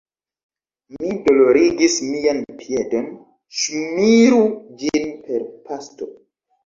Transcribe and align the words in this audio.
Mi 0.93 1.09
dolorigis 1.27 1.97
mian 2.13 2.41
piedon, 2.61 3.05
ŝmiru 3.59 4.43
ĝin 4.85 5.09
per 5.29 5.47
pasto. 5.69 6.09